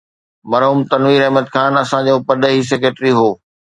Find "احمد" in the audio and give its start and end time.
1.27-1.47